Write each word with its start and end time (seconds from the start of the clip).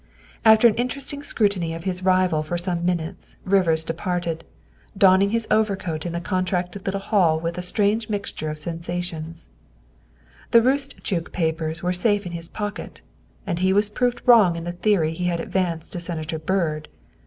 After 0.43 0.67
an 0.67 0.73
interested 0.77 1.23
scrutiny 1.25 1.75
of 1.75 1.83
his 1.83 2.01
rival 2.03 2.41
for 2.41 2.57
some 2.57 2.83
minutes 2.83 3.37
Rivers 3.45 3.83
departed, 3.83 4.43
donning 4.97 5.29
his 5.29 5.45
overcoat 5.51 6.03
hi 6.05 6.09
the 6.09 6.19
contracted 6.19 6.87
little 6.87 6.99
hall 7.01 7.39
with 7.39 7.55
a 7.55 7.61
strange 7.61 8.09
mixture 8.09 8.49
of 8.49 8.57
sensa 8.57 9.03
tions. 9.03 9.49
The 10.49 10.61
Roostchook 10.63 11.31
papers 11.31 11.83
were 11.83 11.93
safe 11.93 12.25
in 12.25 12.31
his 12.31 12.49
pocket, 12.49 13.03
and 13.45 13.59
he 13.59 13.71
was 13.73 13.91
proved 13.91 14.23
wrong 14.25 14.55
in 14.55 14.63
the 14.63 14.71
theory 14.71 15.13
he 15.13 15.25
had 15.25 15.39
advanced 15.39 15.93
to 15.93 15.99
Senator 15.99 16.39
Byrd. 16.39 16.87